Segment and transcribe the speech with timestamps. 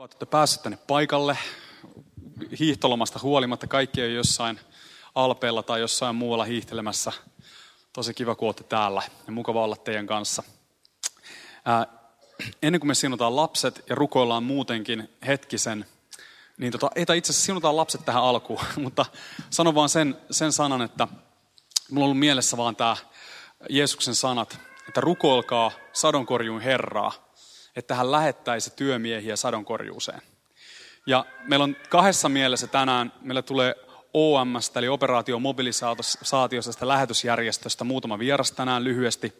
[0.00, 1.38] Olette päässeet tänne paikalle
[2.58, 3.66] hiihtolomasta huolimatta.
[3.66, 4.60] Kaikki on jossain
[5.14, 7.12] alpeella tai jossain muualla hiihtelemässä.
[7.92, 10.42] Tosi kiva, kun olette täällä ja mukava olla teidän kanssa.
[11.64, 11.86] Ää,
[12.62, 15.86] ennen kuin me siunataan lapset ja rukoillaan muutenkin hetkisen,
[16.58, 19.06] niin tota, ei itse asiassa siunataan lapset tähän alkuun, mutta
[19.50, 21.08] sanon vaan sen, sen sanan, että
[21.90, 22.96] mulla on ollut mielessä vaan tämä
[23.68, 24.58] Jeesuksen sanat,
[24.88, 27.12] että rukoilkaa sadonkorjuun Herraa,
[27.76, 30.22] että hän lähettäisi työmiehiä sadonkorjuuseen.
[31.06, 33.74] Ja meillä on kahdessa mielessä tänään, meillä tulee
[34.14, 39.32] OM, eli operaatio mobilisaatiosta, lähetysjärjestöstä, muutama vieras tänään lyhyesti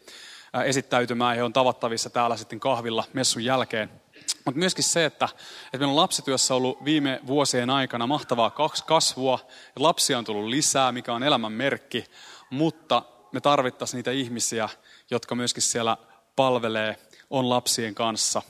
[0.65, 1.35] esittäytymään.
[1.35, 4.01] He on tavattavissa täällä sitten kahvilla messun jälkeen.
[4.45, 5.25] Mutta myöskin se, että,
[5.65, 8.55] että meillä on lapsityössä ollut viime vuosien aikana mahtavaa
[8.85, 9.39] kasvua.
[9.75, 12.05] Ja lapsia on tullut lisää, mikä on elämän merkki.
[12.49, 14.69] Mutta me tarvittaisiin niitä ihmisiä,
[15.11, 15.97] jotka myöskin siellä
[16.35, 16.97] palvelee,
[17.31, 18.41] on lapsien kanssa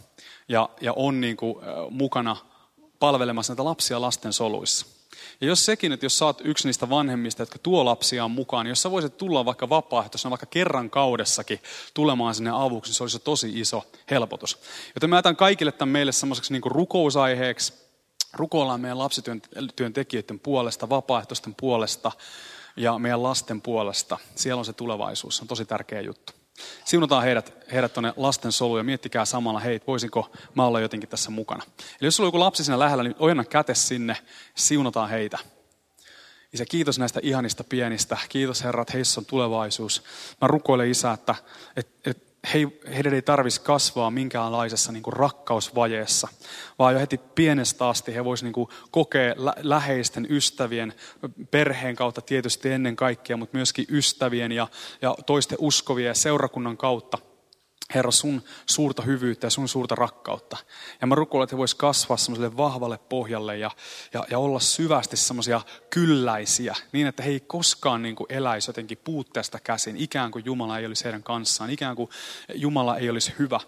[0.48, 2.38] ja, ja on niin kuin, mukana
[3.00, 4.86] palvelemassa näitä lapsia lasten soluissa.
[5.42, 8.82] Ja jos sekin, että jos oot yksi niistä vanhemmista, jotka tuo lapsiaan mukaan, niin jos
[8.82, 11.60] sä voisit tulla vaikka vapaaehtoisena, vaikka kerran kaudessakin
[11.94, 14.60] tulemaan sinne avuksi, niin se olisi tosi iso helpotus.
[14.96, 17.74] Joten mä jätän kaikille tämän meille semmoiseksi niin rukousaiheeksi.
[18.34, 22.12] Rukoillaan meidän lapsityöntekijöiden puolesta, vapaaehtoisten puolesta
[22.76, 24.18] ja meidän lasten puolesta.
[24.36, 26.41] Siellä on se tulevaisuus, se on tosi tärkeä juttu.
[26.86, 31.32] Siunataan heidät, heidät tuonne lasten soluun ja miettikää samalla, hei, voisinko mä olla jotenkin tässä
[31.32, 31.64] mukana.
[31.80, 34.18] Eli jos sulla on joku lapsi siinä lähellä, niin ojenna käte sinne,
[34.56, 35.38] siunataan heitä.
[36.54, 38.18] Isä, kiitos näistä ihanista pienistä.
[38.30, 40.04] Kiitos Herra, että heissä on tulevaisuus.
[40.42, 41.36] Mä rukoilen Isä, että,
[41.76, 46.28] että, että he, heidän ei tarvitsisi kasvaa minkäänlaisessa niin kuin rakkausvajeessa,
[46.80, 50.94] vaan jo heti pienestä asti he voisivat niin kokea lä- läheisten ystävien,
[51.52, 54.68] perheen kautta tietysti ennen kaikkea, mutta myöskin ystävien ja,
[55.02, 57.18] ja toisten uskovien ja seurakunnan kautta–
[57.96, 60.58] Herra, sun suurta hyvyyttä ja sun suurta rakkautta.
[61.02, 63.72] Ja mä rukoilen, että he vois kasvaa semmoiselle vahvalle pohjalle ja,
[64.14, 68.98] ja, ja olla syvästi semmoisia kylläisiä, niin että he ei koskaan niin kuin eläisi jotenkin
[68.98, 72.10] puutteesta käsin, ikään kuin Jumala ei olisi heidän kanssaan, ikään kuin
[72.56, 73.60] Jumala ei olisi hyvä.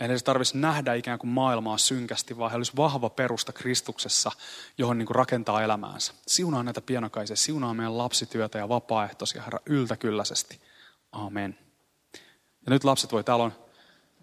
[0.00, 4.32] Ja he tarvitsisi nähdä ikään kuin maailmaa synkästi, vaan he olisi vahva perusta Kristuksessa,
[4.78, 6.12] johon niin kuin rakentaa elämäänsä.
[6.26, 10.60] Siunaa näitä pienokaisia, siunaa meidän lapsityötä ja vapaaehtoisia, Herra, yltäkylläisesti.
[11.12, 11.58] Amen.
[12.66, 13.52] Ja nyt lapset voi, täällä on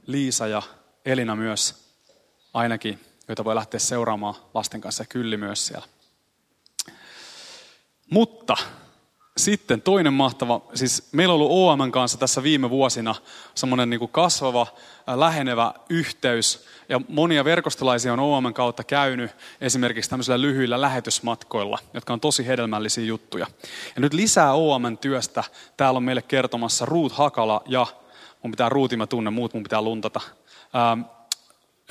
[0.08, 0.62] Liisa ja
[1.06, 1.76] Elina myös
[2.54, 5.88] ainakin, joita voi lähteä seuraamaan lasten kanssa ja Kylli myös siellä.
[8.12, 8.58] Mutta
[9.38, 13.16] sitten toinen mahtava, siis meillä on ollut OM kanssa tässä viime vuosina
[13.56, 14.68] semmoinen niin kasvava,
[15.16, 16.66] lähenevä yhteys.
[16.90, 19.32] Ja monia verkostolaisia on OM kautta käynyt
[19.62, 23.48] esimerkiksi tämmöisillä lyhyillä lähetysmatkoilla, jotka on tosi hedelmällisiä juttuja.
[23.96, 25.44] Ja nyt lisää OM työstä
[25.78, 27.88] täällä on meille kertomassa Ruut Hakala ja
[28.48, 30.22] mun pitää ruuti, mä tunnen, muut mun pitää luntata.
[30.76, 31.02] Ähm,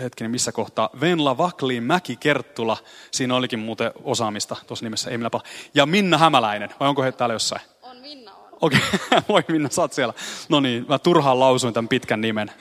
[0.03, 0.91] hetkinen, missä kohtaa?
[1.01, 2.77] Venla Vakliin Mäki Kerttula,
[3.11, 5.31] siinä olikin muuten osaamista tuossa nimessä, ei minä
[5.75, 7.63] Ja Minna Hämäläinen, vai onko he täällä jossain?
[7.83, 8.49] On Minna on.
[8.61, 9.23] Okei, okay.
[9.29, 10.15] voi Minna, sä oot siellä.
[10.49, 12.53] No niin, mä turhaan lausuin tämän pitkän nimen.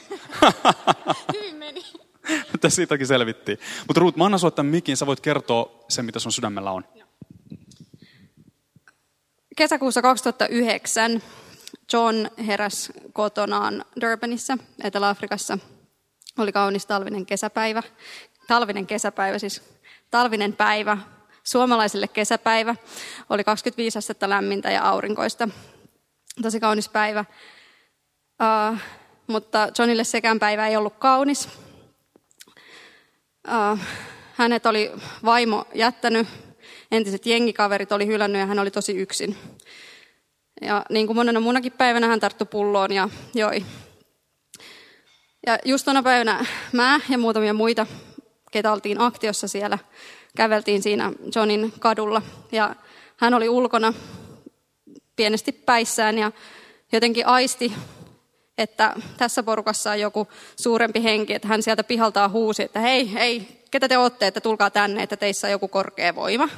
[1.34, 1.84] Hyvin meni.
[2.52, 3.60] Mutta siitäkin selvittiin.
[3.88, 6.84] Mutta Ruut, mä annan sulle tämän mikin, sä voit kertoa sen, mitä sun sydämellä on.
[9.56, 11.22] Kesäkuussa 2009
[11.94, 15.58] John heräsi kotonaan Durbanissa, Etelä-Afrikassa.
[16.40, 17.84] Oli kaunis talvinen kesäpäivä.
[18.48, 19.62] Talvinen kesäpäivä, siis
[20.12, 20.98] talvinen päivä.
[21.44, 22.76] Suomalaiselle kesäpäivä.
[23.30, 25.50] Oli 25 astetta lämmintä ja aurinkoista.
[26.42, 27.26] Tosi kaunis päivä.
[28.42, 28.78] Uh,
[29.28, 31.50] mutta Johnille sekään päivä ei ollut kaunis.
[33.48, 33.80] Uh,
[34.34, 34.92] hänet oli
[35.26, 36.28] vaimo jättänyt,
[36.92, 39.38] entiset jengikaverit oli hylännyt ja hän oli tosi yksin.
[40.62, 43.66] Ja niin kuin monena muunakin päivänä hän tarttui pulloon ja joi.
[45.48, 47.88] Ja just tuona päivänä mä ja muutamia muita,
[48.52, 49.80] ketä oltiin aktiossa siellä,
[50.38, 52.22] käveltiin siinä Johnin kadulla.
[52.52, 52.76] Ja
[53.18, 53.94] hän oli ulkona
[55.16, 56.32] pienesti päissään ja
[56.92, 57.74] jotenkin aisti,
[58.58, 63.64] että tässä porukassa on joku suurempi henki, että hän sieltä pihaltaa huusi, että hei, hei,
[63.72, 66.50] ketä te olette, että tulkaa tänne, että teissä on joku korkea voima.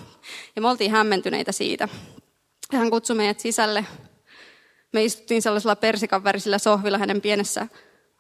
[0.56, 1.88] Ja me oltiin hämmentyneitä siitä.
[2.74, 3.86] Hän kutsui meidät sisälle.
[4.94, 7.68] Me istuttiin sellaisella persikan värisillä sohvilla hänen pienessä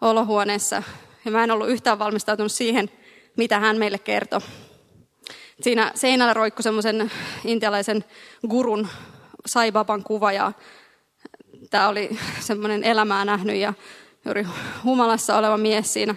[0.02, 0.84] olohuoneessa.
[1.26, 2.90] Ja mä en ollut yhtään valmistautunut siihen,
[3.38, 4.42] mitä hän meille kertoi.
[5.62, 7.12] Siinä seinällä roikkui semmoisen
[7.46, 8.06] intialaisen
[8.50, 8.88] gurun
[9.46, 10.52] Saibaban kuva ja
[11.70, 13.74] tämä oli semmoinen elämää nähnyt ja
[14.26, 14.46] juuri
[14.84, 16.16] humalassa oleva mies siinä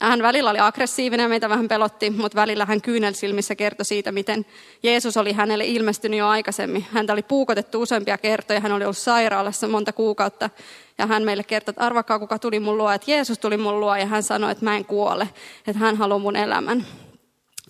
[0.00, 4.46] hän välillä oli aggressiivinen ja meitä vähän pelotti, mutta välillä hän kyynelsilmissä kertoi siitä, miten
[4.82, 6.86] Jeesus oli hänelle ilmestynyt jo aikaisemmin.
[6.92, 10.50] Häntä oli puukotettu useampia kertoja, hän oli ollut sairaalassa monta kuukautta.
[10.98, 13.96] Ja hän meille kertoi, että arvakaa kuka tuli mun luo, että Jeesus tuli mun luo
[13.96, 15.28] ja hän sanoi, että mä en kuole,
[15.66, 16.86] että hän haluaa mun elämän.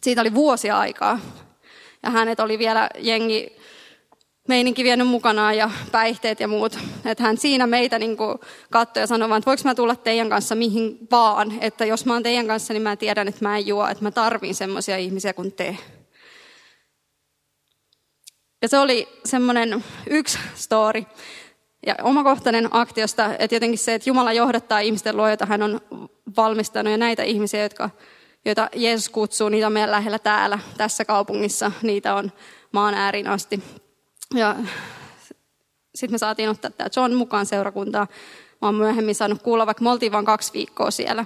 [0.03, 1.19] Siitä oli vuosia aikaa.
[2.03, 3.57] Ja hänet oli vielä jengi
[4.49, 6.79] meininki vienyt mukanaan ja päihteet ja muut.
[7.05, 8.17] Että hän siinä meitä niin
[8.71, 11.53] katsoi ja sanoi että voiko mä tulla teidän kanssa mihin vaan.
[11.61, 14.11] Että jos mä oon teidän kanssa, niin mä tiedän, että mä en juo, että mä
[14.11, 15.77] tarvin semmoisia ihmisiä kuin te.
[18.62, 21.05] Ja se oli semmoinen yksi story
[21.87, 25.81] ja omakohtainen aktiosta, että jotenkin se, että Jumala johdattaa ihmisten luo, jota hän on
[26.37, 27.91] valmistanut, ja näitä ihmisiä, jotka,
[28.44, 32.33] joita Jeesus kutsuu, niitä on meidän lähellä täällä, tässä kaupungissa, niitä on
[32.73, 33.62] maan äärin asti.
[34.34, 34.56] Ja
[35.94, 38.08] sitten me saatiin ottaa tämä John mukaan seurakuntaan.
[38.62, 41.25] Mä oon myöhemmin saanut kuulla, vaikka me oltiin vain kaksi viikkoa siellä,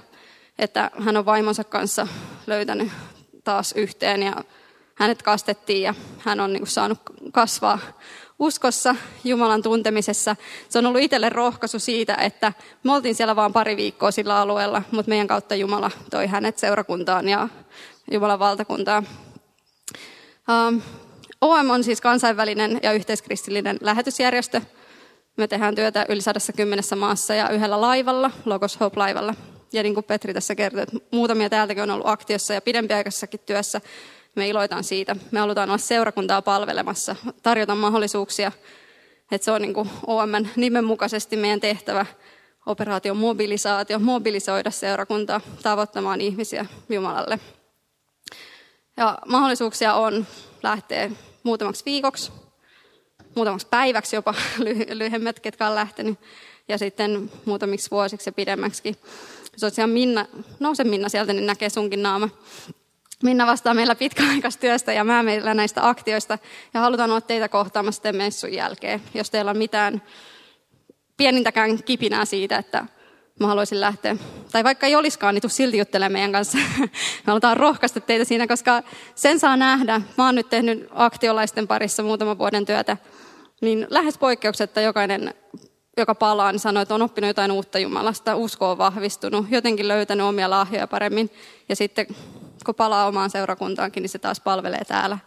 [0.59, 2.07] että hän on vaimonsa kanssa
[2.47, 2.89] löytänyt
[3.43, 4.43] taas yhteen ja
[4.95, 6.99] hänet kastettiin ja hän on niin saanut
[7.31, 7.79] kasvaa
[8.39, 10.35] uskossa, Jumalan tuntemisessa.
[10.69, 14.81] Se on ollut itselle rohkaisu siitä, että me oltiin siellä vain pari viikkoa sillä alueella,
[14.91, 17.47] mutta meidän kautta Jumala toi hänet seurakuntaan ja
[18.11, 19.07] Jumalan valtakuntaan.
[20.67, 20.81] Um,
[21.41, 24.61] OM on siis kansainvälinen ja yhteiskristillinen lähetysjärjestö.
[25.37, 29.33] Me tehdään työtä yli 110 maassa ja yhdellä laivalla, Logos Hope-laivalla.
[29.73, 33.81] Ja niin kuin Petri tässä kertoi, että muutamia täältäkin on ollut aktiossa ja pidempiaikaisessakin työssä.
[34.35, 35.15] Me iloitaan siitä.
[35.31, 38.51] Me halutaan olla seurakuntaa palvelemassa, tarjota mahdollisuuksia.
[39.31, 42.05] Että se on niin kuin OM nimen mukaisesti meidän tehtävä,
[42.65, 47.39] operaatio mobilisaatio, mobilisoida seurakuntaa tavoittamaan ihmisiä Jumalalle.
[48.97, 50.25] Ja mahdollisuuksia on
[50.63, 51.11] lähteä
[51.47, 52.31] muutamaksi viikoksi,
[53.35, 54.33] muutamaksi päiväksi jopa
[54.93, 56.19] lyhyemmät, ketkä on lähtenyt,
[56.67, 58.95] ja sitten muutamiksi vuosiksi ja pidemmäksi.
[59.57, 60.25] Siellä Minna,
[60.59, 62.29] nouse Minna sieltä, niin näkee sunkin naama.
[63.23, 66.37] Minna vastaa meillä pitkäaikaistyöstä ja mä meillä näistä aktioista
[66.73, 69.01] ja halutaan olla teitä kohtaamassa sitten messun jälkeen.
[69.13, 70.01] Jos teillä on mitään
[71.17, 72.85] pienintäkään kipinää siitä, että
[73.39, 74.17] mä haluaisin lähteä.
[74.51, 76.57] Tai vaikka ei olisikaan, niin tuu silti juttelemaan meidän kanssa.
[77.25, 78.83] Me halutaan rohkaista teitä siinä, koska
[79.15, 80.01] sen saa nähdä.
[80.17, 82.97] Mä oon nyt tehnyt aktiolaisten parissa muutaman vuoden työtä.
[83.61, 85.33] Niin lähes poikkeuksetta jokainen,
[85.97, 88.35] joka palaa, niin sanoo, että on oppinut jotain uutta Jumalasta.
[88.35, 91.29] Usko on vahvistunut, jotenkin löytänyt omia lahjoja paremmin.
[91.69, 92.07] Ja sitten
[92.65, 95.17] kun palaa omaan seurakuntaankin, niin se taas palvelee täällä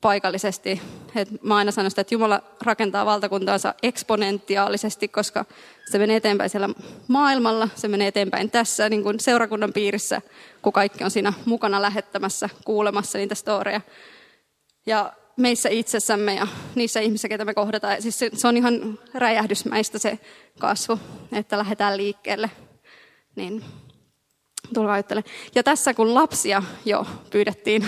[0.00, 0.80] paikallisesti.
[1.16, 5.44] Et mä aina sanon sitä, että Jumala rakentaa valtakuntaansa eksponentiaalisesti, koska
[5.90, 6.68] se menee eteenpäin siellä
[7.08, 10.22] maailmalla, se menee eteenpäin tässä niin kuin seurakunnan piirissä,
[10.62, 13.80] kun kaikki on siinä mukana lähettämässä, kuulemassa niitä storeja.
[14.86, 18.02] Ja meissä itsessämme ja niissä ihmisissä, ketä me kohdataan.
[18.02, 20.18] Siis se, se on ihan räjähdysmäistä se
[20.58, 20.98] kasvu,
[21.32, 22.50] että lähdetään liikkeelle.
[23.36, 23.64] Niin
[24.74, 25.02] tulkaa
[25.54, 27.86] Ja tässä kun lapsia jo pyydettiin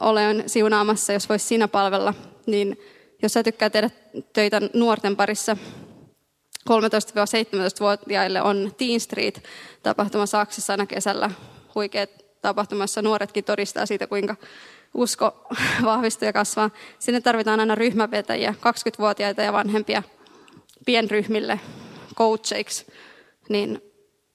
[0.00, 2.14] olen siunaamassa, jos voisi siinä palvella,
[2.46, 2.78] niin
[3.22, 3.90] jos sä tykkää tehdä
[4.32, 5.56] töitä nuorten parissa,
[6.70, 9.44] 13-17-vuotiaille on Teen Street
[9.82, 11.30] tapahtuma Saksassa aina kesällä.
[11.74, 12.10] Huikeat
[12.42, 14.36] tapahtumassa nuoretkin todistaa siitä, kuinka
[14.94, 15.46] usko
[15.84, 16.70] vahvistuu ja kasvaa.
[16.98, 20.02] Sinne tarvitaan aina ryhmävetäjiä, 20-vuotiaita ja vanhempia
[20.86, 21.60] pienryhmille,
[22.16, 22.86] coacheiksi.
[23.48, 23.82] Niin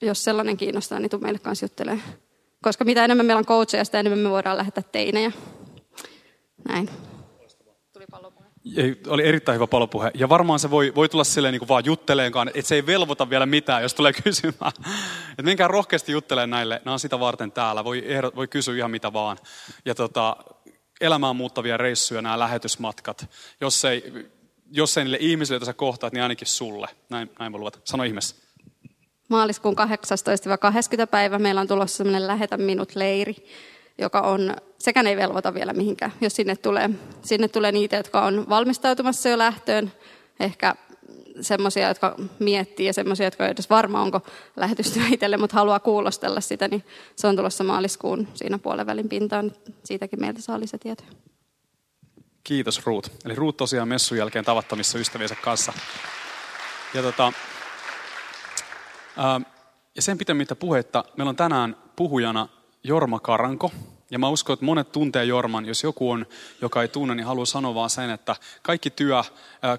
[0.01, 2.03] jos sellainen kiinnostaa, niin tuu meille kanssa juttelemaan.
[2.63, 5.31] Koska mitä enemmän meillä on coacheja, sitä enemmän me voidaan lähettää teinejä.
[6.67, 6.89] Näin.
[8.11, 8.47] Pallopuhe.
[9.07, 10.11] Oli erittäin hyvä palopuhe.
[10.13, 13.29] Ja varmaan se voi, voi tulla silleen niin kuin vaan jutteleenkaan, että se ei velvoita
[13.29, 14.71] vielä mitään, jos tulee kysymään.
[15.31, 17.83] Että menkää rohkeasti juttelemaan näille, nämä on sitä varten täällä.
[17.83, 19.37] Voi, ehdot, voi kysyä ihan mitä vaan.
[19.85, 20.37] Ja tota,
[21.01, 23.29] elämään muuttavia reissuja, nämä lähetysmatkat.
[23.61, 24.13] Jos ei,
[24.71, 26.87] jos ei niille ihmisille, joita sä kohtaat, niin ainakin sulle.
[27.09, 27.79] Näin, näin voi luvata.
[27.83, 28.46] Sano ihmeessä
[29.29, 29.75] maaliskuun
[31.03, 33.35] 18-20 päivä meillä on tulossa sellainen Lähetä minut leiri,
[33.97, 36.89] joka on, sekään ei velvoita vielä mihinkään, jos sinne tulee.
[37.21, 39.91] Sinne tulee niitä, jotka on valmistautumassa jo lähtöön,
[40.39, 40.75] ehkä
[41.41, 44.21] semmoisia, jotka miettii ja semmoisia, jotka ei edes varma, onko
[44.55, 46.83] lähetystyö itselle, mutta haluaa kuulostella sitä, niin
[47.15, 49.51] se on tulossa maaliskuun siinä puolen pintaan.
[49.83, 51.09] Siitäkin meiltä saa lisätietoja.
[52.43, 53.11] Kiitos Ruut.
[53.25, 55.73] Eli Ruut tosiaan messun jälkeen tavattomissa ystäviensä kanssa.
[56.93, 57.33] Ja tota,
[59.95, 62.47] ja sen pitemmittä puhetta, meillä on tänään puhujana
[62.83, 63.71] Jorma Karanko.
[64.11, 65.65] Ja mä uskon, että monet tuntee Jorman.
[65.65, 66.25] Jos joku on,
[66.61, 69.23] joka ei tunne, niin haluan sanoa vaan sen, että kaikki työ,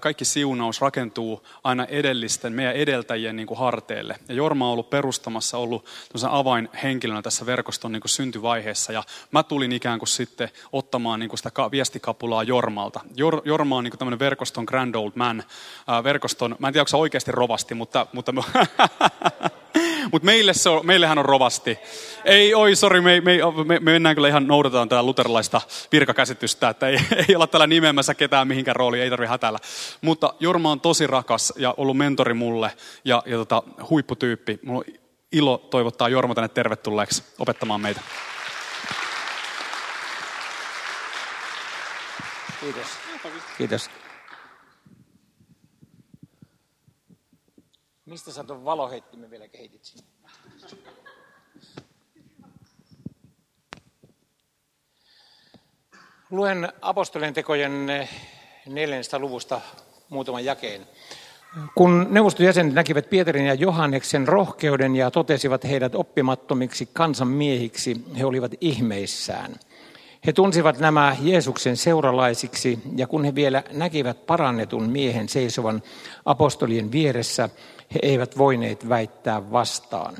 [0.01, 4.15] kaikki siunaus rakentuu aina edellisten, meidän edeltäjien niin kuin harteille.
[4.27, 5.85] Ja Jorma on ollut perustamassa, ollut
[6.29, 8.93] avainhenkilönä tässä verkoston niin kuin syntyvaiheessa.
[8.93, 12.99] Ja mä tulin ikään kuin sitten ottamaan niin kuin sitä viestikapulaa Jormalta.
[13.15, 15.43] Jor, Jorma on niin kuin tämmöinen verkoston grand old man.
[16.03, 18.33] Verkoston, mä en tiedä, onko se oikeasti rovasti, mutta, mutta
[20.11, 21.79] Mutta meille se on, meillähän on rovasti.
[22.25, 25.61] Ei, oi, sori, me, me, me, mennään kyllä ihan, noudataan tätä luterilaista
[25.91, 26.99] virkakäsitystä, että ei,
[27.29, 29.59] ei olla täällä nimeämässä ketään mihinkään rooliin, ei tarvitse hätäillä.
[30.01, 32.71] Mutta Jorma on tosi rakas ja ollut mentori mulle
[33.05, 34.59] ja, ja tota, huipputyyppi.
[34.63, 34.93] Mulla on
[35.31, 38.01] ilo toivottaa Jorma tänne tervetulleeksi opettamaan meitä.
[42.59, 42.87] Kiitos.
[43.57, 43.89] Kiitos.
[48.09, 50.03] Mistä sä tuon valoheittimen vielä kehitit sinne?
[56.29, 57.87] Luen apostolien tekojen
[58.67, 59.61] neljännestä luvusta
[60.09, 60.87] muutaman jakeen.
[61.75, 68.51] Kun neuvoston jäsenet näkivät Pietarin ja Johanneksen rohkeuden ja totesivat heidät oppimattomiksi kansanmiehiksi, he olivat
[68.61, 69.55] ihmeissään.
[70.25, 75.83] He tunsivat nämä Jeesuksen seuralaisiksi ja kun he vielä näkivät parannetun miehen seisovan
[76.25, 77.49] apostolien vieressä,
[77.93, 80.15] he eivät voineet väittää vastaan.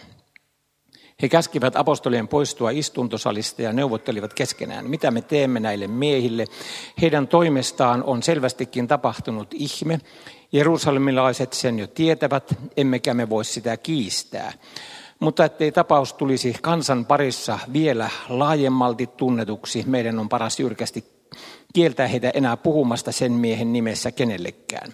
[1.21, 6.45] He käskivät apostolien poistua istuntosalista ja neuvottelivat keskenään, mitä me teemme näille miehille.
[7.01, 9.99] Heidän toimestaan on selvästikin tapahtunut ihme.
[10.51, 14.53] Jerusalemilaiset sen jo tietävät, emmekä me voi sitä kiistää.
[15.19, 21.03] Mutta ettei tapaus tulisi kansan parissa vielä laajemmalti tunnetuksi, meidän on paras jyrkästi
[21.73, 24.93] kieltää heitä enää puhumasta sen miehen nimessä kenellekään.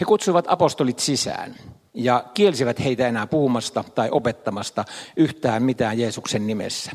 [0.00, 1.56] He kutsuivat apostolit sisään
[1.94, 4.84] ja kielsivät heitä enää puhumasta tai opettamasta
[5.16, 6.92] yhtään mitään Jeesuksen nimessä.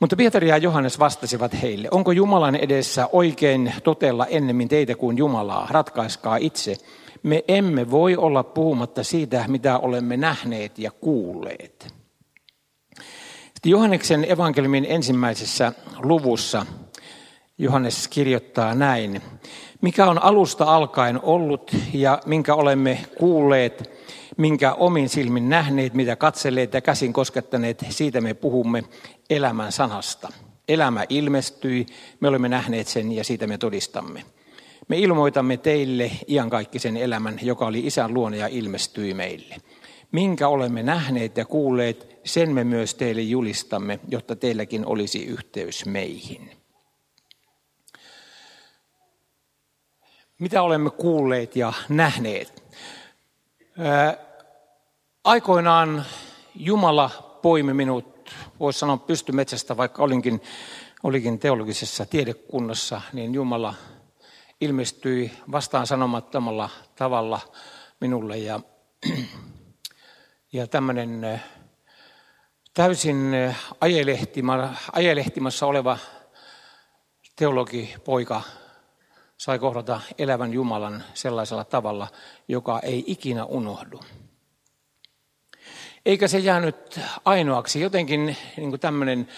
[0.00, 5.68] Mutta Pietari ja Johannes vastasivat heille, onko Jumalan edessä oikein totella ennemmin teitä kuin Jumalaa?
[5.70, 6.76] Ratkaiskaa itse.
[7.22, 11.94] Me emme voi olla puhumatta siitä, mitä olemme nähneet ja kuulleet.
[13.44, 16.66] Sitten Johanneksen evankeliumin ensimmäisessä luvussa
[17.58, 19.22] Johannes kirjoittaa näin
[19.82, 23.90] mikä on alusta alkaen ollut ja minkä olemme kuulleet,
[24.36, 28.84] minkä omin silmin nähneet, mitä katselleet ja käsin koskettaneet, siitä me puhumme
[29.30, 30.28] elämän sanasta.
[30.68, 31.86] Elämä ilmestyi,
[32.20, 34.24] me olemme nähneet sen ja siitä me todistamme.
[34.92, 39.56] Me ilmoitamme teille iankaikkisen elämän, joka oli isän luona ja ilmestyi meille.
[40.10, 46.50] Minkä olemme nähneet ja kuulleet, sen me myös teille julistamme, jotta teilläkin olisi yhteys meihin.
[50.38, 52.62] mitä olemme kuulleet ja nähneet.
[55.24, 56.04] Aikoinaan
[56.54, 58.30] Jumala poimi minut,
[58.60, 60.42] voisi sanoa pystymetsästä, vaikka olinkin,
[61.02, 63.74] olikin teologisessa tiedekunnassa, niin Jumala
[64.62, 67.40] ilmestyi vastaan sanomattomalla tavalla
[68.00, 68.38] minulle.
[68.38, 68.60] Ja,
[70.52, 71.40] ja tämmöinen
[72.74, 73.32] täysin
[74.92, 75.98] ajelehtimassa oleva
[77.36, 78.42] teologipoika
[79.36, 82.08] sai kohdata elävän Jumalan sellaisella tavalla,
[82.48, 84.00] joka ei ikinä unohdu.
[86.06, 87.80] Eikä se jäänyt ainoaksi.
[87.80, 89.28] Jotenkin niin tämmöinen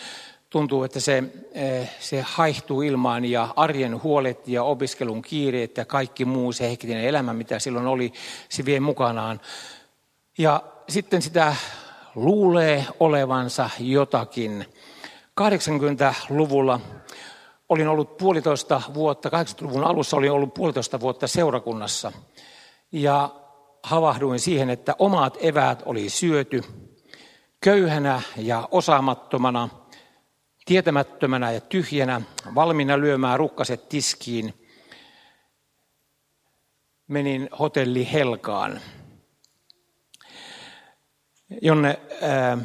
[0.54, 6.25] tuntuu, että se, eh, se haihtuu ilmaan ja arjen huolet ja opiskelun kiireet ja kaikki
[6.25, 8.12] muu se hektinen elämä, mitä silloin oli,
[8.49, 9.40] se vie mukanaan.
[10.38, 11.56] Ja sitten sitä
[12.14, 14.64] luulee olevansa jotakin.
[15.40, 16.80] 80-luvulla
[17.68, 22.12] olin ollut puolitoista vuotta, 80-luvun alussa olin ollut puolitoista vuotta seurakunnassa.
[22.92, 23.30] Ja
[23.82, 26.62] havahduin siihen, että omat eväät oli syöty
[27.61, 29.68] köyhänä ja osaamattomana,
[30.64, 32.21] tietämättömänä ja tyhjänä,
[32.54, 34.54] valmiina lyömään rukkaset tiskiin.
[37.09, 38.80] Menin hotelli Helkaan,
[41.62, 42.59] jonne ää,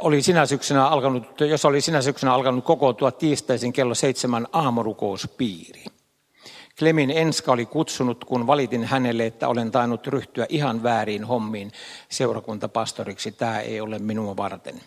[0.00, 5.84] oli sinä syksynä alkanut, jos oli sinä syksynä alkanut kokoontua tiistaisin kello seitsemän aamurukouspiiri.
[6.78, 11.72] Klemin Enska oli kutsunut, kun valitin hänelle, että olen tainnut ryhtyä ihan väärin hommiin
[12.08, 13.32] seurakuntapastoriksi.
[13.32, 14.80] Tämä ei ole minua varten.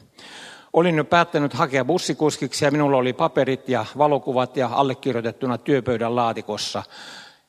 [0.76, 6.84] Olin jo päättänyt hakea bussikuskiksi ja minulla oli paperit ja valokuvat ja allekirjoitettuna työpöydän laatikossa.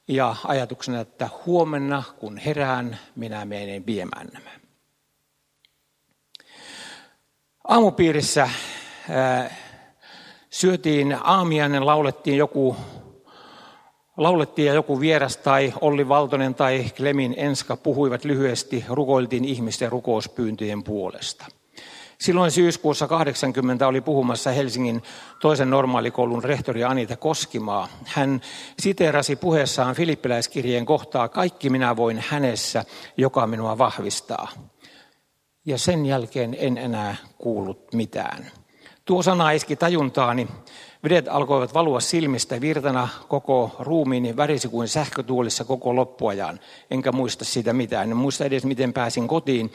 [0.08, 4.50] Ja ajatuksena, että huomenna kun herään, minä menen viemään nämä.
[7.68, 8.50] Aamupiirissä
[9.10, 9.54] ää,
[10.50, 12.76] syötiin aamiainen, laulettiin joku,
[14.16, 20.84] laulettiin ja joku vieras tai Olli Valtonen tai Klemin Enska puhuivat lyhyesti, rukoiltiin ihmisten rukouspyyntöjen
[20.84, 21.46] puolesta.
[22.18, 25.02] Silloin syyskuussa 80 oli puhumassa Helsingin
[25.40, 27.88] toisen normaalikoulun rehtori Anita Koskimaa.
[28.04, 28.40] Hän
[28.78, 32.84] siteerasi puheessaan Filippiläiskirjeen kohtaa Kaikki minä voin hänessä,
[33.16, 34.48] joka minua vahvistaa
[35.66, 38.50] ja sen jälkeen en enää kuullut mitään.
[39.04, 40.48] Tuo sana iski tajuntaani.
[41.04, 46.60] Vedet alkoivat valua silmistä virtana koko ruumiini värisi kuin sähkötuolissa koko loppuajan.
[46.90, 48.10] Enkä muista siitä mitään.
[48.10, 49.72] En muista edes, miten pääsin kotiin.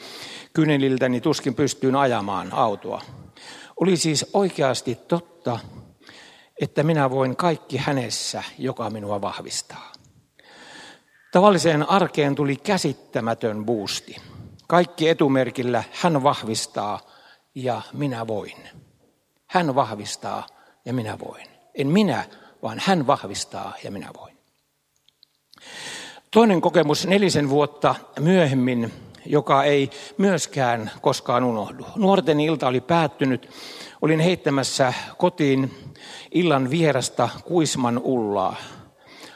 [0.52, 3.02] Kyneliltäni tuskin pystyin ajamaan autoa.
[3.80, 5.58] Oli siis oikeasti totta,
[6.60, 9.92] että minä voin kaikki hänessä, joka minua vahvistaa.
[11.32, 14.16] Tavalliseen arkeen tuli käsittämätön boosti.
[14.68, 17.00] Kaikki etumerkillä hän vahvistaa
[17.54, 18.56] ja minä voin.
[19.46, 20.46] Hän vahvistaa
[20.84, 21.46] ja minä voin.
[21.74, 22.24] En minä,
[22.62, 24.36] vaan hän vahvistaa ja minä voin.
[26.30, 28.92] Toinen kokemus nelisen vuotta myöhemmin,
[29.26, 31.86] joka ei myöskään koskaan unohdu.
[31.96, 33.50] Nuorten ilta oli päättynyt.
[34.02, 35.92] Olin heittämässä kotiin
[36.30, 38.56] illan vierasta Kuisman Ullaa.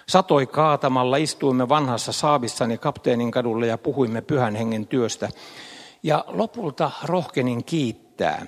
[0.08, 5.28] Satoi kaatamalla, istuimme vanhassa saavissani kapteenin kadulla ja puhuimme pyhän hengen työstä.
[6.02, 8.46] Ja lopulta rohkenin kiittää.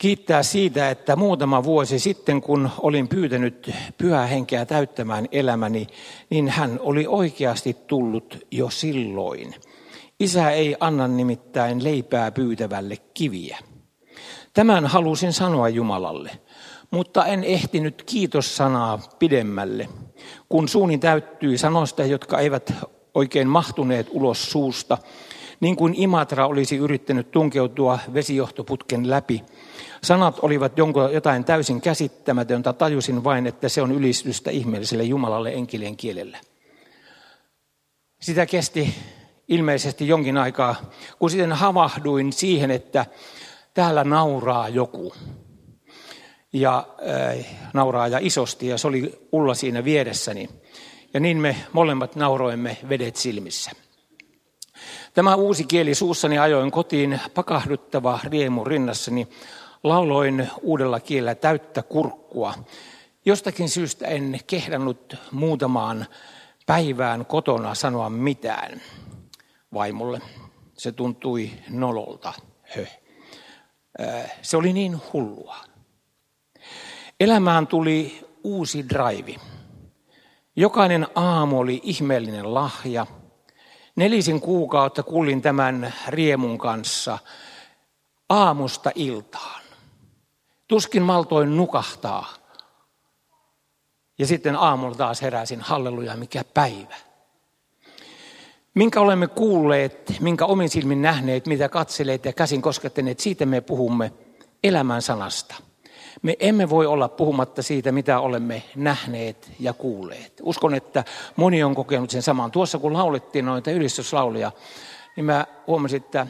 [0.00, 5.86] Kiittää siitä, että muutama vuosi sitten, kun olin pyytänyt pyhää henkeä täyttämään elämäni,
[6.30, 9.54] niin hän oli oikeasti tullut jo silloin.
[10.20, 13.58] Isä ei anna nimittäin leipää pyytävälle kiviä.
[14.54, 16.30] Tämän halusin sanoa Jumalalle,
[16.90, 19.88] mutta en ehtinyt kiitossanaa pidemmälle,
[20.48, 22.74] kun suuni täyttyi sanoista, jotka eivät
[23.14, 24.98] oikein mahtuneet ulos suusta,
[25.60, 29.44] niin kuin Imatra olisi yrittänyt tunkeutua vesijohtoputken läpi.
[30.02, 30.72] Sanat olivat
[31.12, 36.38] jotain täysin käsittämätöntä, tajusin vain, että se on ylistystä ihmeelliselle Jumalalle enkilien kielellä.
[38.20, 38.94] Sitä kesti
[39.48, 40.76] ilmeisesti jonkin aikaa,
[41.18, 43.06] kun sitten havahduin siihen, että
[43.74, 45.14] täällä nauraa joku.
[46.52, 46.86] Ja
[47.38, 50.48] äh, nauraa ja isosti, ja se oli Ulla siinä vieressäni.
[51.14, 53.70] Ja niin me molemmat nauroimme vedet silmissä.
[55.14, 59.28] Tämä uusi kieli suussani ajoin kotiin pakahduttava riemu rinnassani.
[59.82, 62.54] Lauloin uudella kielellä täyttä kurkkua.
[63.24, 66.06] Jostakin syystä en kehdannut muutamaan
[66.66, 68.82] päivään kotona sanoa mitään
[69.74, 70.20] vaimolle.
[70.78, 72.32] Se tuntui nololta.
[72.62, 73.00] Höh.
[74.42, 75.56] Se oli niin hullua.
[77.20, 79.34] Elämään tuli uusi drive.
[80.56, 83.06] Jokainen aamu oli ihmeellinen lahja.
[83.96, 87.18] Nelisin kuukautta kuulin tämän riemun kanssa
[88.28, 89.62] aamusta iltaan.
[90.70, 92.28] Tuskin maltoin nukahtaa.
[94.18, 96.94] Ja sitten aamulla taas heräsin, halleluja, mikä päivä.
[98.74, 104.12] Minkä olemme kuulleet, minkä omin silmin nähneet, mitä katseleet ja käsin koskettaneet, siitä me puhumme
[104.64, 105.54] elämän sanasta.
[106.22, 110.32] Me emme voi olla puhumatta siitä, mitä olemme nähneet ja kuulleet.
[110.42, 111.04] Uskon, että
[111.36, 112.50] moni on kokenut sen saman.
[112.50, 114.52] Tuossa kun laulettiin noita ylistyslaulia,
[115.16, 116.26] niin mä huomasin, että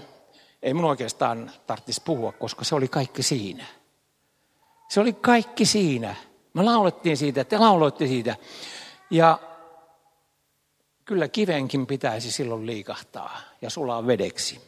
[0.63, 3.80] ei mun oikeastaan tarvitsisi puhua, koska se oli kaikki siinä.
[4.91, 6.15] Se oli kaikki siinä.
[6.55, 8.37] Me laulettiin siitä, te lauloitte siitä.
[9.11, 9.39] Ja
[11.05, 14.61] kyllä kivenkin pitäisi silloin liikahtaa ja sulaa vedeksi.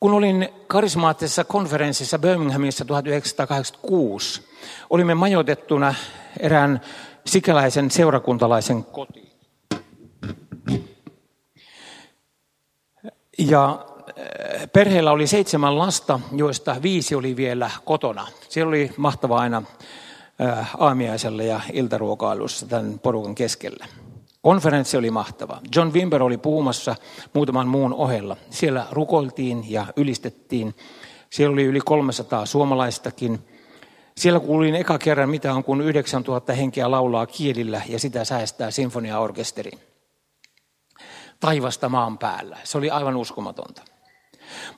[0.00, 4.48] Kun olin karismaattisessa konferenssissa Birminghamissa 1986,
[4.90, 5.94] olimme majoitettuna
[6.40, 6.80] erään
[7.26, 9.32] sikäläisen seurakuntalaisen kotiin.
[13.38, 13.86] Ja
[14.72, 18.26] perheellä oli seitsemän lasta, joista viisi oli vielä kotona.
[18.48, 19.62] Siellä oli mahtava aina
[20.38, 23.86] eh, aamiaisella ja iltaruokailussa tämän porukan keskellä.
[24.42, 25.60] Konferenssi oli mahtava.
[25.76, 26.96] John Wimber oli puhumassa
[27.34, 28.36] muutaman muun ohella.
[28.50, 30.74] Siellä rukoiltiin ja ylistettiin.
[31.30, 33.38] Siellä oli yli 300 suomalaistakin.
[34.16, 39.70] Siellä kuulin eka kerran, mitä on, kun 9000 henkeä laulaa kielillä ja sitä säästää sinfoniaorkesteri.
[41.40, 42.58] Taivasta maan päällä.
[42.64, 43.82] Se oli aivan uskomatonta.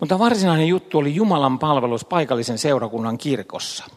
[0.01, 3.85] Mutta varsinainen juttu oli Jumalan palvelus paikallisen seurakunnan kirkossa–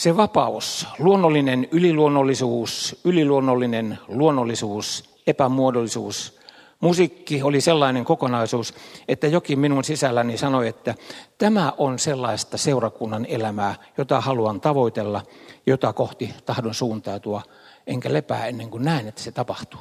[0.00, 6.38] se vapaus, luonnollinen yliluonnollisuus, yliluonnollinen luonnollisuus, epämuodollisuus,
[6.80, 8.74] musiikki oli sellainen kokonaisuus,
[9.08, 10.94] että jokin minun sisälläni sanoi, että
[11.38, 15.22] tämä on sellaista seurakunnan elämää, jota haluan tavoitella,
[15.66, 17.42] jota kohti tahdon suuntautua,
[17.86, 19.80] enkä lepää ennen kuin näen, että se tapahtuu.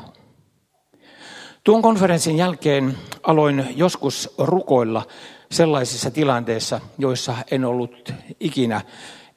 [1.70, 5.08] Tuon konferenssin jälkeen aloin joskus rukoilla
[5.52, 8.82] sellaisissa tilanteissa, joissa en ollut ikinä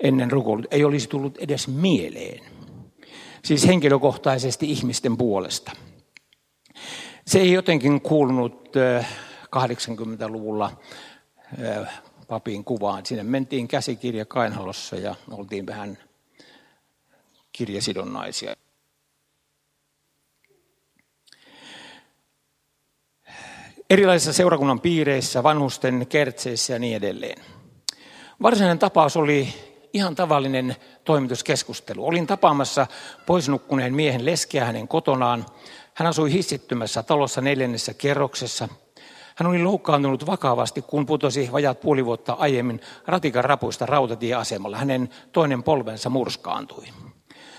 [0.01, 2.45] ennen rukoilut, ei olisi tullut edes mieleen.
[3.45, 5.73] Siis henkilökohtaisesti ihmisten puolesta.
[7.27, 8.69] Se ei jotenkin kuulunut
[9.57, 10.71] 80-luvulla
[12.29, 13.07] papin kuvaan.
[13.07, 15.99] Sinne mentiin käsikirja kainalossa ja oltiin vähän
[17.53, 18.57] kirjasidonnaisia.
[23.93, 27.43] Erilaisissa seurakunnan piireissä, vanhusten kertseissä ja niin edelleen.
[28.43, 29.49] Varsinainen tapaus oli
[29.93, 32.07] ihan tavallinen toimituskeskustelu.
[32.07, 32.87] Olin tapaamassa
[33.27, 35.47] poisnukkuneen miehen leskeä hänen kotonaan.
[35.95, 38.69] Hän asui hissittymässä talossa neljännessä kerroksessa.
[39.37, 44.77] Hän oli loukkaantunut vakavasti, kun putosi vajat puoli vuotta aiemmin ratikan rapuista rautatieasemalla.
[44.77, 46.87] Hänen toinen polvensa murskaantui.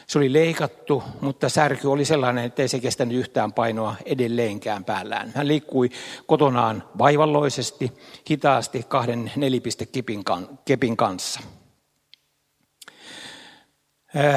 [0.08, 5.32] Se oli leikattu, mutta särky oli sellainen, ettei se kestänyt yhtään painoa edelleenkään päällään.
[5.36, 5.90] Hän liikkui
[6.26, 7.94] kotonaan vaivalloisesti,
[8.30, 11.40] hitaasti kahden nelipistekepin kanssa.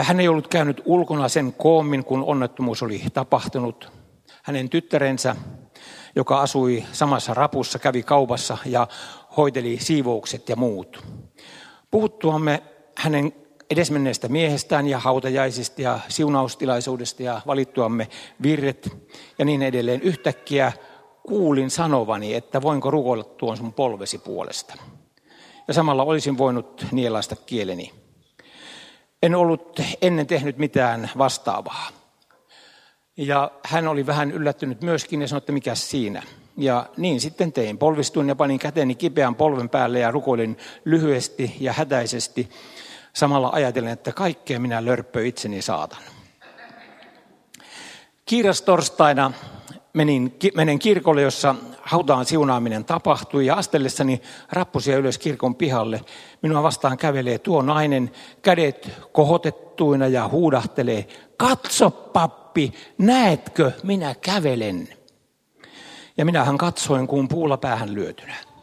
[0.02, 3.92] Hän ei ollut käynyt ulkona sen koommin, kun onnettomuus oli tapahtunut.
[4.42, 5.36] Hänen tyttärensä,
[6.16, 8.88] joka asui samassa rapussa, kävi kaupassa ja
[9.36, 11.04] hoiteli siivoukset ja muut.
[11.90, 12.62] Puhuttuamme
[12.98, 13.32] hänen
[13.70, 18.08] edesmenneestä miehestään ja hautajaisista ja siunaustilaisuudesta ja valittuamme
[18.42, 18.96] virret
[19.38, 20.02] ja niin edelleen.
[20.02, 20.72] Yhtäkkiä
[21.26, 24.74] kuulin sanovani, että voinko rukoilla tuon sun polvesi puolesta.
[25.68, 27.92] Ja samalla olisin voinut nielaista kieleni.
[29.22, 31.88] En ollut ennen tehnyt mitään vastaavaa.
[33.16, 36.22] Ja hän oli vähän yllättynyt myöskin ja sanoi, että mikä siinä.
[36.56, 37.78] Ja niin sitten tein.
[37.78, 42.48] Polvistuin ja panin käteni kipeän polven päälle ja rukoilin lyhyesti ja hätäisesti.
[43.16, 46.02] Samalla ajatellen, että kaikkea minä lörppö itseni saatan.
[48.26, 49.32] Kiirastorstaina
[49.92, 56.00] menin, menen kirkolle, jossa hautaan siunaaminen tapahtui ja astellessani rappusia ylös kirkon pihalle.
[56.42, 58.10] Minua vastaan kävelee tuo nainen,
[58.42, 64.88] kädet kohotettuina ja huudahtelee, katso pappi, näetkö, minä kävelen.
[66.16, 68.55] Ja minähän katsoin, kun puulla päähän lyötynä.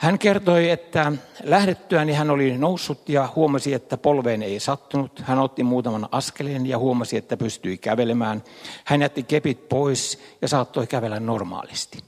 [0.00, 1.12] Hän kertoi, että
[1.44, 5.22] lähdettyään niin hän oli noussut ja huomasi, että polveen ei sattunut.
[5.24, 8.42] Hän otti muutaman askeleen ja huomasi, että pystyi kävelemään.
[8.84, 11.98] Hän jätti kepit pois ja saattoi kävellä normaalisti.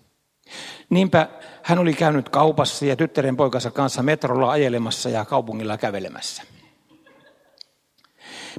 [0.90, 1.28] Niinpä
[1.62, 6.42] hän oli käynyt kaupassa ja tyttären poikansa kanssa metrolla ajelemassa ja kaupungilla kävelemässä.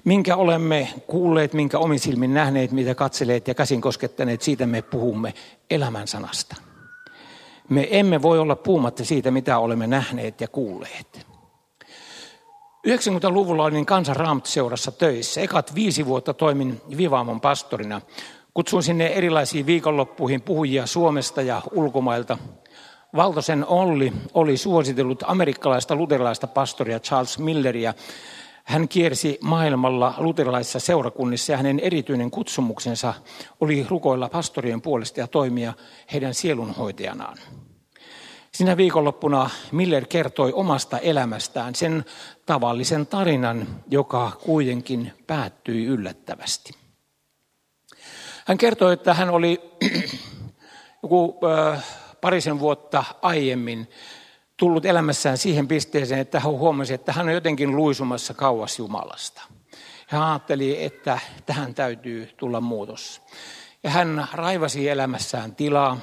[0.03, 5.33] Minkä olemme kuulleet, minkä omin silmin nähneet, mitä katseleet ja käsin koskettaneet, siitä me puhumme
[5.69, 6.72] elämän sanasta.
[7.69, 11.27] Me emme voi olla puumatta siitä, mitä olemme nähneet ja kuulleet.
[12.87, 15.41] 90-luvulla olin kansan seurassa töissä.
[15.41, 18.01] Ekat viisi vuotta toimin Vivaamon pastorina.
[18.53, 22.37] Kutsuin sinne erilaisiin viikonloppuihin puhujia Suomesta ja ulkomailta.
[23.15, 27.93] Valtosen Olli oli suositellut amerikkalaista luterilaista pastoria Charles Milleria
[28.63, 33.13] hän kiersi maailmalla luterilaisissa seurakunnissa ja hänen erityinen kutsumuksensa
[33.61, 35.73] oli rukoilla pastorien puolesta ja toimia
[36.13, 37.37] heidän sielunhoitajanaan.
[38.51, 42.05] Sinä viikonloppuna Miller kertoi omasta elämästään sen
[42.45, 46.73] tavallisen tarinan, joka kuitenkin päättyi yllättävästi.
[48.45, 49.61] Hän kertoi, että hän oli
[51.03, 51.39] joku
[52.21, 53.87] parisen vuotta aiemmin
[54.63, 59.41] tullut elämässään siihen pisteeseen, että hän huomasi, että hän on jotenkin luisumassa kauas Jumalasta.
[60.07, 63.21] Hän ajatteli, että tähän täytyy tulla muutos.
[63.83, 65.97] Ja hän raivasi elämässään tilaa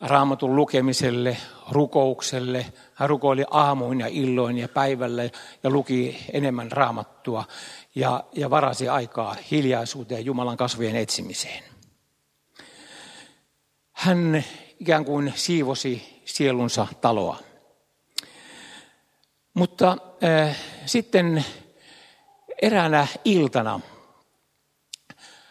[0.00, 1.36] raamatun lukemiselle,
[1.70, 2.66] rukoukselle.
[2.94, 5.22] Hän rukoili aamuin ja illoin ja päivällä
[5.62, 7.44] ja luki enemmän raamattua
[7.94, 11.64] ja, ja varasi aikaa hiljaisuuteen Jumalan kasvojen etsimiseen.
[13.92, 14.44] Hän
[14.80, 17.36] ikään kuin siivosi sielunsa taloa.
[19.54, 21.44] Mutta äh, sitten
[22.62, 23.80] eräänä iltana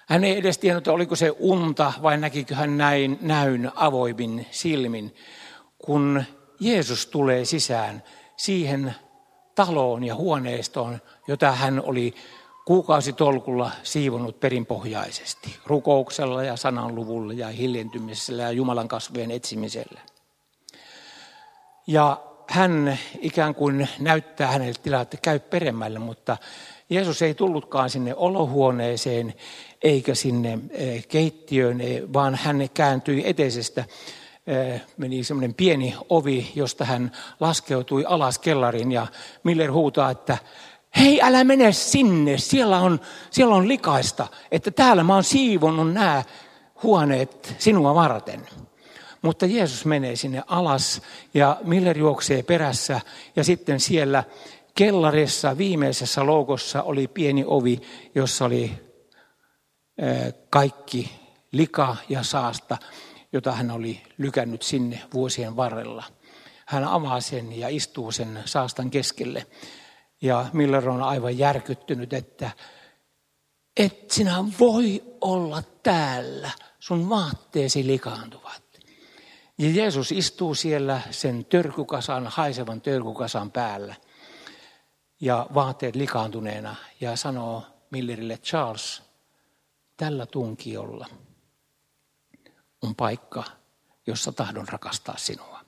[0.10, 5.16] hän ei edes tiennyt, oliko se unta vai näkikö hän näin näyn avoimin silmin,
[5.78, 6.24] kun
[6.60, 8.04] Jeesus tulee sisään
[8.38, 8.96] siihen
[9.56, 12.14] taloon ja huoneistoon, jota hän oli
[12.66, 20.00] kuukausitolkulla siivonut perinpohjaisesti, rukouksella ja sananluvulla ja hiljentymisellä ja Jumalan kasvojen etsimisellä.
[21.90, 26.38] Ja hän ikään kuin näyttää hänelle tilaa, että käy peremmälle, mutta
[26.90, 29.34] Jeesus ei tullutkaan sinne olohuoneeseen
[29.82, 33.86] eikä sinne eh, keittiöön, eh, vaan hän kääntyi eteisestä
[34.48, 39.08] eh, meni semmoinen pieni ovi, josta hän laskeutui alas kellariin ja
[39.44, 40.38] Miller huutaa, että
[41.00, 43.00] hei älä mene sinne, siellä on,
[43.32, 46.24] siellä on likaista, että täällä mä oon siivonnut nämä
[46.84, 48.46] huoneet sinua varten.
[49.22, 51.02] Mutta Jeesus menee sinne alas
[51.34, 53.02] ja Miller juoksee perässä
[53.36, 54.24] ja sitten siellä
[54.76, 57.82] kellarissa viimeisessä loukossa oli pieni ovi,
[58.16, 58.72] jossa oli
[60.50, 61.12] kaikki
[61.52, 62.78] lika ja saasta,
[63.34, 66.04] jota hän oli lykännyt sinne vuosien varrella.
[66.66, 69.46] Hän avaa sen ja istuu sen saastan keskelle.
[70.22, 72.52] Ja Miller on aivan järkyttynyt, että
[73.78, 78.69] et sinä voi olla täällä, sun vaatteesi likaantuvat.
[79.60, 83.96] Ja Jeesus istuu siellä sen törkykasan, haisevan törkykasan päällä
[85.22, 89.04] ja vaatteet likaantuneena ja sanoo Millerille, Charles,
[89.98, 91.08] tällä tunkiolla
[92.82, 93.44] on paikka,
[94.08, 95.60] jossa tahdon rakastaa sinua.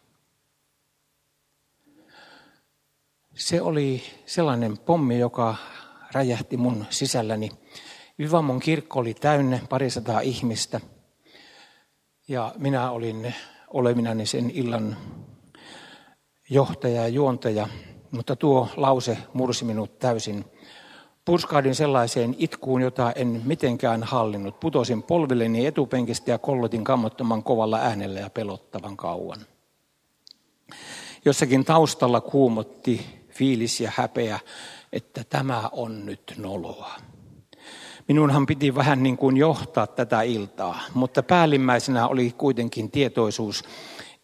[3.36, 5.56] Se oli sellainen pommi, joka
[6.12, 7.52] räjähti mun sisälläni.
[8.18, 10.82] Vivamon kirkko oli täynnä parisataa ihmistä
[12.28, 13.34] ja minä olin
[13.74, 14.98] olevinani sen illan
[16.50, 17.68] johtaja ja juontaja.
[18.12, 20.46] mutta tuo lause mursi minut täysin.
[21.26, 24.60] Purskahdin sellaiseen itkuun, jota en mitenkään hallinnut.
[24.60, 29.46] Putosin polvilleni etupenkistä ja kollotin kammottoman kovalla äänellä ja pelottavan kauan.
[31.26, 34.40] Jossakin taustalla kuumotti fiilis ja häpeä,
[34.94, 36.92] että tämä on nyt noloa.
[38.08, 43.64] Minunhan piti vähän niin kuin johtaa tätä iltaa, mutta päällimmäisenä oli kuitenkin tietoisuus,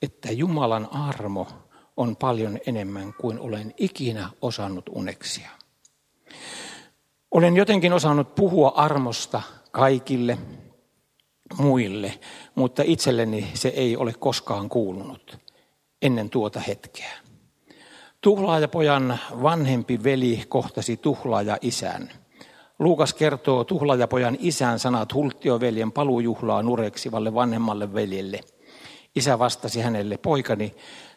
[0.01, 1.47] että Jumalan armo
[1.97, 5.49] on paljon enemmän kuin olen ikinä osannut uneksia.
[7.31, 10.37] Olen jotenkin osannut puhua armosta kaikille
[11.57, 12.19] muille,
[12.55, 15.37] mutta itselleni se ei ole koskaan kuulunut
[16.01, 17.11] ennen tuota hetkeä.
[18.21, 22.09] Tuhlaajapojan vanhempi veli kohtasi tuhlaaja isän.
[22.79, 28.39] Luukas kertoo tuhlaajapojan isän sanat hulttioveljen palujuhlaa nureksivalle vanhemmalle veljelle.
[29.15, 30.75] Isä vastasi hänelle, poikani,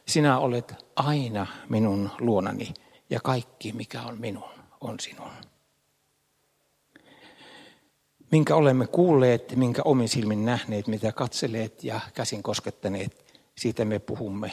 [0.08, 2.74] sinä olet aina minun luonani
[3.10, 5.30] ja kaikki mikä on minun on sinun.
[8.30, 14.52] Minkä olemme kuulleet, minkä omin silmin nähneet, mitä katseleet ja käsin koskettaneet, siitä me puhumme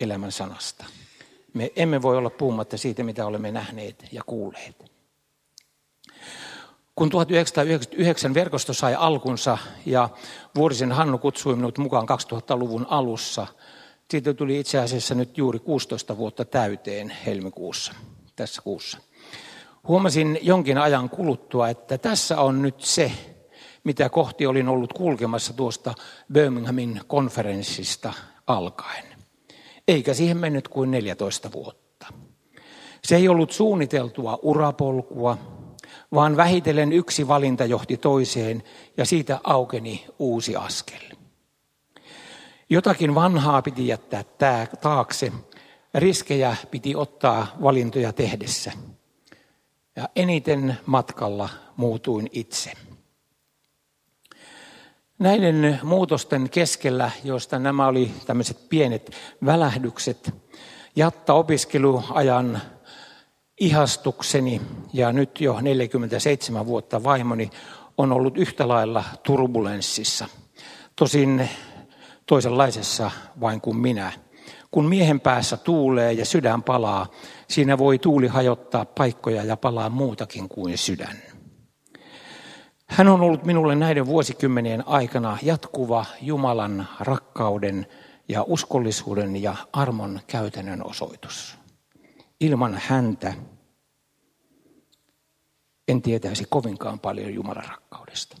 [0.00, 0.84] elämän sanasta.
[1.54, 4.93] Me emme voi olla puhumatta siitä, mitä olemme nähneet ja kuulleet.
[6.96, 10.08] Kun 1999 verkosto sai alkunsa ja
[10.54, 13.46] Vuorisen Hannu kutsui minut mukaan 2000-luvun alussa,
[14.10, 17.92] siitä tuli itse asiassa nyt juuri 16 vuotta täyteen helmikuussa,
[18.36, 18.98] tässä kuussa.
[19.88, 23.12] Huomasin jonkin ajan kuluttua, että tässä on nyt se,
[23.84, 25.94] mitä kohti olin ollut kulkemassa tuosta
[26.32, 28.12] Birminghamin konferenssista
[28.46, 29.04] alkaen.
[29.88, 32.06] Eikä siihen mennyt kuin 14 vuotta.
[33.04, 35.38] Se ei ollut suunniteltua urapolkua,
[36.14, 38.62] vaan vähitellen yksi valinta johti toiseen
[38.96, 41.00] ja siitä aukeni uusi askel.
[42.70, 44.24] Jotakin vanhaa piti jättää
[44.80, 45.32] taakse,
[45.94, 48.72] riskejä piti ottaa valintoja tehdessä.
[49.96, 52.72] Ja eniten matkalla muutuin itse.
[55.18, 59.10] Näiden muutosten keskellä, joista nämä oli tämmöiset pienet
[59.44, 60.34] välähdykset,
[60.96, 62.60] jatta opiskeluajan
[63.60, 64.60] ihastukseni
[64.92, 67.50] ja nyt jo 47 vuotta vaimoni
[67.98, 70.28] on ollut yhtä lailla turbulenssissa.
[70.96, 71.48] Tosin
[72.26, 74.12] toisenlaisessa vain kuin minä.
[74.70, 77.06] Kun miehen päässä tuulee ja sydän palaa,
[77.48, 81.16] siinä voi tuuli hajottaa paikkoja ja palaa muutakin kuin sydän.
[82.86, 87.86] Hän on ollut minulle näiden vuosikymmenien aikana jatkuva Jumalan rakkauden
[88.28, 91.63] ja uskollisuuden ja armon käytännön osoitus.
[92.40, 93.34] Ilman häntä
[95.88, 98.36] en tietäisi kovinkaan paljon Jumalan rakkaudesta.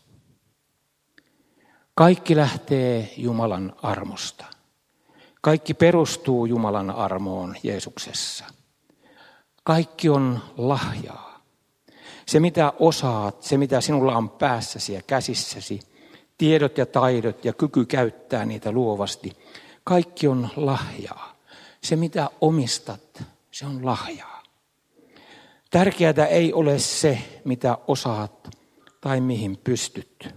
[1.94, 4.44] Kaikki lähtee Jumalan armosta.
[5.40, 8.44] Kaikki perustuu Jumalan armoon Jeesuksessa.
[9.64, 11.44] Kaikki on lahjaa.
[12.26, 15.80] Se mitä osaat, se mitä sinulla on päässäsi ja käsissäsi,
[16.38, 19.36] tiedot ja taidot ja kyky käyttää niitä luovasti,
[19.84, 21.36] kaikki on lahjaa.
[21.80, 23.22] Se mitä omistat,
[23.54, 24.42] se on lahjaa.
[25.70, 28.56] Tärkeää ei ole se, mitä osaat
[29.00, 30.34] tai mihin pystyt,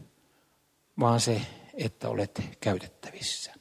[1.00, 1.42] vaan se,
[1.74, 3.54] että olet käytettävissä.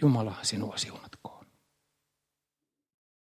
[0.00, 1.09] Jumala sinua siunatkoon.